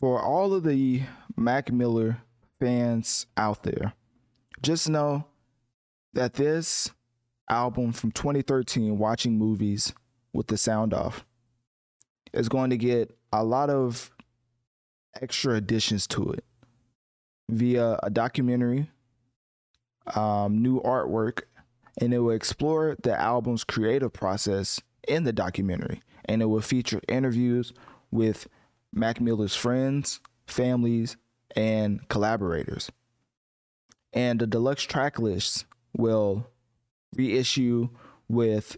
For 0.00 0.18
all 0.18 0.54
of 0.54 0.64
the 0.64 1.02
Mac 1.36 1.70
Miller 1.70 2.16
fans 2.58 3.26
out 3.36 3.62
there, 3.62 3.92
just 4.62 4.88
know 4.88 5.26
that 6.14 6.32
this 6.32 6.90
album 7.50 7.92
from 7.92 8.10
2013, 8.12 8.96
Watching 8.96 9.36
Movies 9.36 9.92
with 10.32 10.46
the 10.46 10.56
Sound 10.56 10.94
Off, 10.94 11.26
is 12.32 12.48
going 12.48 12.70
to 12.70 12.78
get 12.78 13.14
a 13.30 13.44
lot 13.44 13.68
of 13.68 14.10
extra 15.20 15.56
additions 15.56 16.06
to 16.06 16.32
it 16.32 16.44
via 17.50 17.98
a 18.02 18.08
documentary, 18.08 18.88
um, 20.14 20.62
new 20.62 20.80
artwork, 20.80 21.42
and 22.00 22.14
it 22.14 22.20
will 22.20 22.30
explore 22.30 22.96
the 23.02 23.20
album's 23.20 23.64
creative 23.64 24.14
process 24.14 24.80
in 25.06 25.24
the 25.24 25.32
documentary. 25.32 26.00
And 26.24 26.40
it 26.40 26.46
will 26.46 26.62
feature 26.62 27.00
interviews 27.08 27.74
with 28.10 28.46
Mac 28.92 29.20
Miller's 29.20 29.54
friends, 29.54 30.20
families, 30.46 31.16
and 31.56 32.06
collaborators. 32.08 32.90
And 34.12 34.40
the 34.40 34.46
deluxe 34.46 34.82
track 34.82 35.18
list 35.18 35.64
will 35.96 36.46
reissue 37.16 37.88
with 38.28 38.76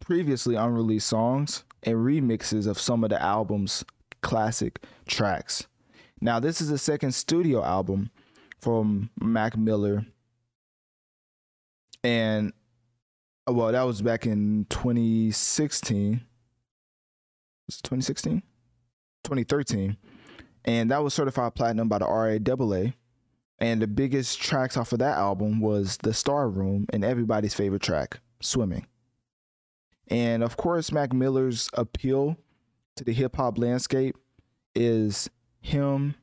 previously 0.00 0.54
unreleased 0.54 1.08
songs 1.08 1.64
and 1.82 1.96
remixes 1.96 2.66
of 2.66 2.78
some 2.78 3.04
of 3.04 3.10
the 3.10 3.20
album's 3.20 3.84
classic 4.22 4.84
tracks. 5.06 5.66
Now, 6.20 6.40
this 6.40 6.60
is 6.60 6.68
the 6.68 6.78
second 6.78 7.12
studio 7.12 7.62
album 7.62 8.10
from 8.60 9.10
Mac 9.20 9.56
Miller. 9.56 10.04
And 12.02 12.52
well, 13.46 13.72
that 13.72 13.82
was 13.82 14.02
back 14.02 14.26
in 14.26 14.66
2016. 14.70 16.20
Was 17.66 17.78
2016? 17.82 18.42
2013. 19.24 19.96
And 20.64 20.90
that 20.90 21.02
was 21.02 21.14
certified 21.14 21.54
platinum 21.54 21.88
by 21.88 21.98
the 21.98 22.06
RIAA. 22.06 22.94
And 23.58 23.80
the 23.80 23.86
biggest 23.86 24.40
tracks 24.40 24.76
off 24.76 24.92
of 24.92 24.98
that 24.98 25.16
album 25.16 25.60
was 25.60 25.96
The 25.98 26.12
Star 26.12 26.48
Room 26.48 26.86
and 26.92 27.04
everybody's 27.04 27.54
favorite 27.54 27.82
track, 27.82 28.20
Swimming. 28.40 28.86
And 30.08 30.44
of 30.44 30.56
course, 30.56 30.92
Mac 30.92 31.12
Miller's 31.12 31.68
appeal 31.72 32.36
to 32.96 33.04
the 33.04 33.12
hip 33.12 33.36
hop 33.36 33.58
landscape 33.58 34.16
is 34.74 35.28
him 35.60 36.14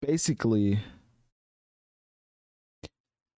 basically 0.00 0.78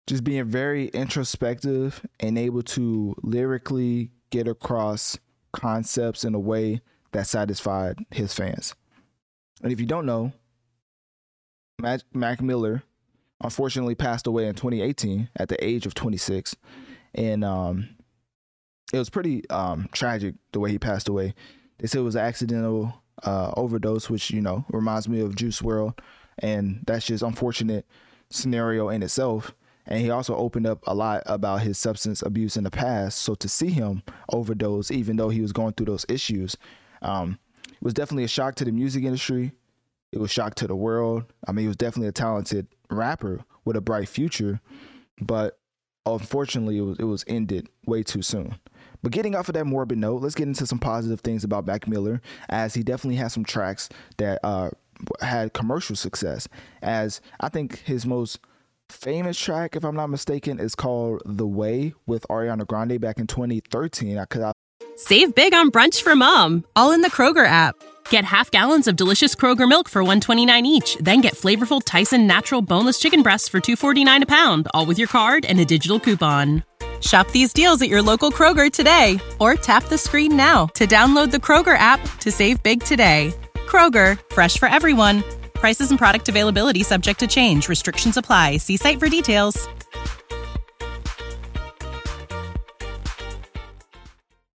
just 0.06 0.24
being 0.24 0.44
very 0.44 0.88
introspective 0.88 2.04
and 2.20 2.36
able 2.36 2.62
to 2.62 3.14
lyrically 3.22 4.10
get 4.30 4.48
across 4.48 5.18
concepts 5.56 6.24
in 6.24 6.34
a 6.34 6.38
way 6.38 6.80
that 7.12 7.26
satisfied 7.26 7.98
his 8.10 8.32
fans. 8.32 8.74
And 9.62 9.72
if 9.72 9.80
you 9.80 9.86
don't 9.86 10.06
know, 10.06 10.32
Mac, 12.12 12.40
Miller 12.40 12.82
unfortunately 13.40 13.94
passed 13.94 14.26
away 14.26 14.46
in 14.46 14.54
2018 14.54 15.28
at 15.36 15.48
the 15.48 15.62
age 15.64 15.86
of 15.86 15.94
26. 15.94 16.54
And 17.14 17.44
um, 17.44 17.88
it 18.92 18.98
was 18.98 19.10
pretty 19.10 19.48
um, 19.50 19.88
tragic 19.92 20.34
the 20.52 20.60
way 20.60 20.70
he 20.70 20.78
passed 20.78 21.08
away. 21.08 21.34
They 21.78 21.86
said 21.86 22.00
it 22.00 22.04
was 22.04 22.16
an 22.16 22.24
accidental 22.24 22.94
uh, 23.24 23.52
overdose, 23.56 24.10
which 24.10 24.30
you 24.30 24.40
know 24.40 24.64
reminds 24.70 25.08
me 25.08 25.20
of 25.20 25.36
Juice 25.36 25.60
WRLD. 25.60 25.98
and 26.38 26.80
that's 26.86 27.06
just 27.06 27.22
unfortunate 27.22 27.86
scenario 28.30 28.90
in 28.90 29.02
itself. 29.02 29.54
And 29.86 30.00
he 30.00 30.10
also 30.10 30.34
opened 30.34 30.66
up 30.66 30.80
a 30.86 30.94
lot 30.94 31.22
about 31.26 31.62
his 31.62 31.78
substance 31.78 32.22
abuse 32.22 32.56
in 32.56 32.64
the 32.64 32.70
past. 32.70 33.18
So 33.18 33.34
to 33.36 33.48
see 33.48 33.70
him 33.70 34.02
overdose, 34.30 34.90
even 34.90 35.16
though 35.16 35.28
he 35.28 35.40
was 35.40 35.52
going 35.52 35.74
through 35.74 35.86
those 35.86 36.06
issues, 36.08 36.56
um, 37.02 37.38
was 37.80 37.94
definitely 37.94 38.24
a 38.24 38.28
shock 38.28 38.54
to 38.56 38.64
the 38.64 38.72
music 38.72 39.04
industry. 39.04 39.52
It 40.12 40.18
was 40.18 40.30
shock 40.30 40.54
to 40.56 40.66
the 40.66 40.76
world. 40.76 41.24
I 41.46 41.52
mean, 41.52 41.64
he 41.64 41.68
was 41.68 41.76
definitely 41.76 42.08
a 42.08 42.12
talented 42.12 42.66
rapper 42.90 43.44
with 43.64 43.76
a 43.76 43.80
bright 43.80 44.08
future, 44.08 44.60
but 45.20 45.58
unfortunately, 46.04 46.78
it 46.78 46.82
was 46.82 46.98
it 46.98 47.04
was 47.04 47.24
ended 47.26 47.68
way 47.86 48.02
too 48.02 48.22
soon. 48.22 48.54
But 49.02 49.12
getting 49.12 49.34
off 49.34 49.48
of 49.48 49.54
that 49.54 49.66
morbid 49.66 49.98
note, 49.98 50.22
let's 50.22 50.34
get 50.34 50.48
into 50.48 50.66
some 50.66 50.78
positive 50.78 51.20
things 51.20 51.44
about 51.44 51.66
Mac 51.66 51.86
Miller, 51.86 52.20
as 52.48 52.74
he 52.74 52.82
definitely 52.82 53.16
has 53.16 53.32
some 53.32 53.44
tracks 53.44 53.88
that 54.16 54.40
uh, 54.42 54.70
had 55.20 55.52
commercial 55.52 55.96
success. 55.96 56.48
As 56.82 57.20
I 57.40 57.48
think 57.48 57.78
his 57.80 58.06
most 58.06 58.38
famous 58.96 59.38
track, 59.38 59.76
if 59.76 59.84
I'm 59.84 59.96
not 59.96 60.08
mistaken, 60.08 60.58
is 60.58 60.74
called 60.74 61.22
"The 61.24 61.46
Way" 61.46 61.94
with 62.06 62.26
Ariana 62.28 62.66
Grande 62.66 63.00
back 63.00 63.18
in 63.18 63.26
2013. 63.26 64.24
Cause 64.28 64.42
I- 64.42 64.52
Save 64.96 65.34
big 65.34 65.52
on 65.54 65.70
brunch 65.70 66.02
for 66.02 66.16
mom, 66.16 66.64
all 66.74 66.92
in 66.92 67.02
the 67.02 67.10
Kroger 67.10 67.46
app. 67.46 67.74
Get 68.08 68.24
half 68.24 68.50
gallons 68.50 68.86
of 68.86 68.96
delicious 68.96 69.34
Kroger 69.34 69.68
milk 69.68 69.88
for 69.88 70.02
129 70.02 70.64
each, 70.64 70.96
then 71.00 71.20
get 71.20 71.34
flavorful 71.34 71.82
Tyson 71.84 72.26
natural 72.26 72.62
boneless 72.62 72.98
chicken 72.98 73.22
breasts 73.22 73.48
for 73.48 73.60
249 73.60 74.22
a 74.22 74.26
pound, 74.26 74.68
all 74.72 74.86
with 74.86 74.98
your 74.98 75.08
card 75.08 75.44
and 75.44 75.58
a 75.60 75.64
digital 75.64 76.00
coupon. 76.00 76.62
Shop 77.00 77.30
these 77.32 77.52
deals 77.52 77.82
at 77.82 77.88
your 77.90 78.00
local 78.00 78.30
Kroger 78.30 78.72
today 78.72 79.18
or 79.38 79.54
tap 79.54 79.84
the 79.84 79.98
screen 79.98 80.34
now 80.36 80.66
to 80.68 80.86
download 80.86 81.30
the 81.30 81.36
Kroger 81.36 81.76
app 81.76 82.00
to 82.20 82.32
save 82.32 82.62
big 82.62 82.82
today. 82.82 83.34
Kroger, 83.66 84.18
fresh 84.32 84.56
for 84.56 84.68
everyone. 84.68 85.22
Prices 85.56 85.90
and 85.90 85.98
product 85.98 86.28
availability 86.28 86.82
subject 86.82 87.20
to 87.20 87.26
change. 87.26 87.68
Restrictions 87.68 88.16
apply. 88.16 88.58
See 88.58 88.76
site 88.76 88.98
for 88.98 89.08
details. 89.08 89.68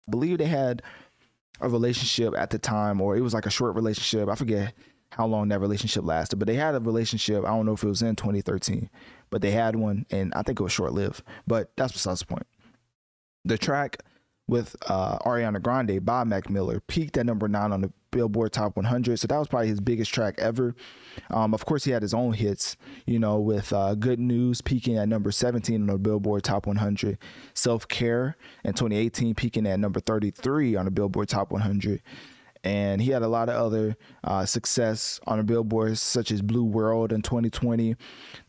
I 0.08 0.12
believe 0.12 0.38
they 0.38 0.46
had 0.46 0.82
a 1.62 1.70
relationship 1.70 2.34
at 2.38 2.50
the 2.50 2.60
time, 2.60 3.02
or 3.02 3.16
it 3.16 3.22
was 3.22 3.34
like 3.34 3.46
a 3.46 3.52
short 3.52 3.76
relationship. 3.76 4.30
I 4.30 4.36
forget 4.36 4.74
how 5.12 5.26
long 5.26 5.50
that 5.50 5.60
relationship 5.60 6.04
lasted, 6.04 6.38
but 6.38 6.48
they 6.48 6.56
had 6.56 6.76
a 6.76 6.80
relationship. 6.80 7.44
I 7.44 7.50
don't 7.50 7.66
know 7.66 7.74
if 7.74 7.84
it 7.84 7.88
was 7.88 8.02
in 8.02 8.16
2013, 8.16 8.90
but 9.30 9.42
they 9.42 9.52
had 9.52 9.76
one, 9.76 10.06
and 10.12 10.34
I 10.36 10.42
think 10.42 10.60
it 10.60 10.64
was 10.64 10.72
short 10.72 10.94
lived. 10.94 11.24
But 11.48 11.72
that's 11.76 11.94
besides 11.94 12.20
the 12.22 12.26
point. 12.26 12.48
The 13.46 13.58
track 13.58 13.98
with 14.50 14.76
uh, 14.88 15.20
Ariana 15.20 15.62
Grande 15.62 16.04
by 16.04 16.24
Mac 16.24 16.50
Miller 16.50 16.80
peaked 16.82 17.18
at 17.18 17.26
number 17.26 17.48
nine 17.48 17.72
on 17.72 17.82
the 17.82 17.92
Billboard 18.12 18.52
Top 18.52 18.76
100. 18.76 19.20
So 19.20 19.28
that 19.28 19.38
was 19.38 19.48
probably 19.48 19.68
his 19.68 19.80
biggest 19.80 20.12
track 20.12 20.36
ever. 20.40 20.76
Um, 21.30 21.54
of 21.54 21.66
course, 21.66 21.84
he 21.84 21.92
had 21.92 22.02
his 22.02 22.14
own 22.14 22.34
hits, 22.34 22.76
you 23.06 23.20
know, 23.20 23.40
with 23.40 23.72
uh, 23.72 23.96
Good 23.96 24.20
News 24.20 24.62
peaking 24.62 24.98
at 24.98 25.08
number 25.08 25.32
17 25.32 25.82
on 25.82 25.88
the 25.88 25.98
Billboard 25.98 26.44
Top 26.44 26.66
100, 26.66 27.18
Self 27.54 27.88
Care 27.88 28.36
in 28.64 28.74
2018 28.74 29.36
peaking 29.36 29.68
at 29.68 29.80
number 29.80 30.00
33 30.00 30.76
on 30.76 30.86
the 30.86 30.92
Billboard 30.92 31.30
Top 31.30 31.52
100. 31.52 32.02
And 32.64 33.02
he 33.02 33.12
had 33.12 33.22
a 33.22 33.28
lot 33.28 33.48
of 33.48 33.56
other 33.56 33.96
uh, 34.26 34.46
success 34.46 35.22
on 35.26 35.38
the 35.38 35.46
billboards, 35.46 36.02
such 36.02 36.30
as 36.30 36.42
Blue 36.42 36.66
World 36.66 37.14
in 37.14 37.22
2020, 37.22 37.96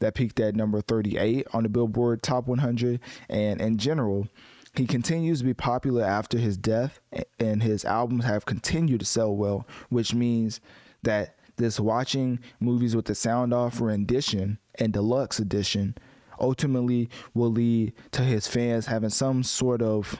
that 0.00 0.14
peaked 0.14 0.40
at 0.40 0.56
number 0.56 0.80
38 0.80 1.46
on 1.52 1.62
the 1.62 1.68
Billboard 1.68 2.20
Top 2.20 2.48
100. 2.48 2.98
And 3.28 3.60
in 3.60 3.78
general, 3.78 4.26
he 4.74 4.86
continues 4.86 5.40
to 5.40 5.44
be 5.44 5.54
popular 5.54 6.04
after 6.04 6.38
his 6.38 6.56
death, 6.56 7.00
and 7.38 7.62
his 7.62 7.84
albums 7.84 8.24
have 8.24 8.46
continued 8.46 9.00
to 9.00 9.06
sell 9.06 9.34
well, 9.34 9.66
which 9.88 10.14
means 10.14 10.60
that 11.02 11.36
this 11.56 11.80
watching 11.80 12.38
movies 12.60 12.96
with 12.96 13.04
the 13.04 13.14
sound 13.14 13.52
off 13.52 13.80
rendition 13.80 14.58
and 14.76 14.92
deluxe 14.92 15.38
edition 15.38 15.94
ultimately 16.40 17.08
will 17.34 17.50
lead 17.50 17.92
to 18.12 18.22
his 18.22 18.46
fans 18.46 18.86
having 18.86 19.10
some 19.10 19.42
sort 19.42 19.82
of 19.82 20.16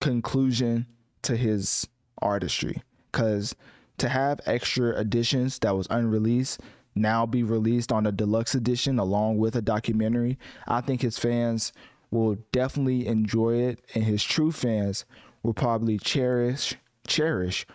conclusion 0.00 0.86
to 1.22 1.36
his 1.36 1.86
artistry. 2.22 2.82
Because 3.12 3.54
to 3.98 4.08
have 4.08 4.40
extra 4.46 4.98
editions 4.98 5.58
that 5.58 5.76
was 5.76 5.86
unreleased 5.90 6.60
now 6.94 7.26
be 7.26 7.42
released 7.42 7.92
on 7.92 8.06
a 8.06 8.12
deluxe 8.12 8.54
edition 8.54 8.98
along 8.98 9.38
with 9.38 9.56
a 9.56 9.62
documentary, 9.62 10.38
I 10.66 10.80
think 10.80 11.02
his 11.02 11.18
fans 11.18 11.72
will 12.10 12.36
definitely 12.52 13.06
enjoy 13.06 13.54
it, 13.54 13.80
and 13.94 14.04
his 14.04 14.22
true 14.22 14.52
fans 14.52 15.04
will 15.42 15.54
probably 15.54 15.98
cherish 15.98 16.74
cherish 17.06 17.66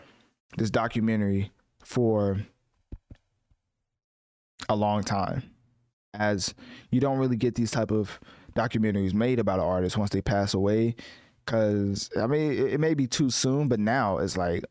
this 0.58 0.70
documentary 0.70 1.52
for 1.84 2.38
a 4.70 4.76
long 4.76 5.04
time. 5.04 5.44
As 6.14 6.54
you 6.92 7.00
don't 7.00 7.18
really 7.18 7.36
get 7.36 7.56
these 7.56 7.72
type 7.72 7.90
of 7.92 8.20
documentaries 8.56 9.14
made 9.14 9.40
about 9.40 9.60
an 9.60 9.66
artist 9.66 9.98
once 9.98 10.12
they 10.12 10.22
pass 10.22 10.54
away, 10.54 10.96
because 11.46 12.10
I 12.20 12.28
mean 12.28 12.52
it, 12.52 12.74
it 12.74 12.80
may 12.80 12.94
be 12.94 13.08
too 13.08 13.30
soon, 13.30 13.68
but 13.68 13.80
now 13.80 14.20
it's 14.20 14.38
like 14.38 14.64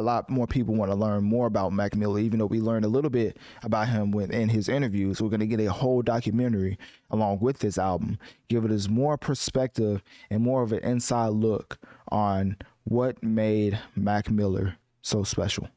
a 0.00 0.02
lot 0.02 0.30
more 0.30 0.46
people 0.46 0.74
want 0.74 0.90
to 0.90 0.96
learn 0.96 1.24
more 1.24 1.46
about 1.46 1.72
Mac 1.72 1.94
Miller, 1.94 2.18
even 2.18 2.38
though 2.38 2.46
we 2.46 2.60
learned 2.60 2.84
a 2.84 2.88
little 2.88 3.10
bit 3.10 3.38
about 3.62 3.88
him 3.88 4.14
in 4.14 4.48
his 4.48 4.68
interviews. 4.68 5.20
We're 5.20 5.28
going 5.28 5.40
to 5.40 5.46
get 5.46 5.60
a 5.60 5.72
whole 5.72 6.02
documentary 6.02 6.78
along 7.10 7.40
with 7.40 7.58
this 7.58 7.78
album, 7.78 8.18
give 8.48 8.64
it 8.64 8.70
us 8.70 8.88
more 8.88 9.16
perspective 9.16 10.02
and 10.30 10.42
more 10.42 10.62
of 10.62 10.72
an 10.72 10.80
inside 10.80 11.28
look 11.28 11.78
on 12.10 12.56
what 12.84 13.22
made 13.22 13.78
Mac 13.96 14.30
Miller 14.30 14.76
so 15.02 15.24
special. 15.24 15.68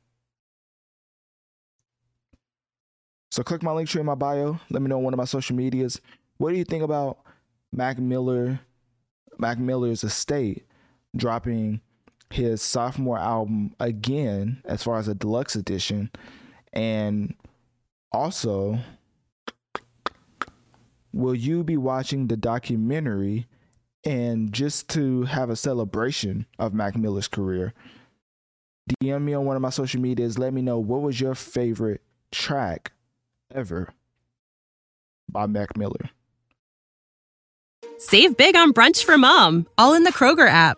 So 3.31 3.43
click 3.43 3.63
my 3.63 3.71
Linktree 3.71 3.99
in 3.99 4.05
my 4.05 4.15
bio. 4.15 4.59
Let 4.69 4.81
me 4.81 4.87
know 4.87 4.97
on 4.97 5.03
one 5.03 5.13
of 5.13 5.17
my 5.17 5.25
social 5.25 5.55
medias. 5.55 5.99
What 6.37 6.51
do 6.51 6.57
you 6.57 6.63
think 6.63 6.83
about 6.83 7.19
Mac 7.73 7.99
Miller, 7.99 8.59
Mac 9.37 9.59
Miller's 9.59 10.03
estate 10.03 10.65
dropping 11.15 11.81
his 12.29 12.61
sophomore 12.61 13.19
album 13.19 13.73
again 13.79 14.61
as 14.65 14.83
far 14.83 14.97
as 14.97 15.07
a 15.07 15.15
deluxe 15.15 15.55
edition 15.55 16.09
and 16.73 17.33
also 18.11 18.77
will 21.13 21.35
you 21.35 21.63
be 21.63 21.77
watching 21.77 22.27
the 22.27 22.37
documentary 22.37 23.47
and 24.03 24.51
just 24.53 24.89
to 24.89 25.23
have 25.23 25.49
a 25.49 25.55
celebration 25.55 26.45
of 26.59 26.73
Mac 26.73 26.95
Miller's 26.97 27.27
career 27.27 27.73
DM 29.01 29.21
me 29.23 29.33
on 29.33 29.45
one 29.45 29.55
of 29.55 29.61
my 29.61 29.69
social 29.69 30.01
medias 30.01 30.37
let 30.37 30.53
me 30.53 30.61
know 30.61 30.79
what 30.79 31.01
was 31.01 31.19
your 31.19 31.35
favorite 31.35 32.01
track 32.31 32.91
ever 33.53 33.89
by 35.29 35.47
Mac 35.47 35.75
Miller. 35.77 36.09
Save 37.97 38.37
big 38.37 38.55
on 38.55 38.73
brunch 38.73 39.03
for 39.03 39.17
mom 39.17 39.67
all 39.77 39.93
in 39.93 40.03
the 40.03 40.11
Kroger 40.11 40.47
app 40.47 40.77